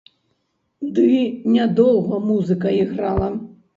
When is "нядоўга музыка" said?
1.57-2.67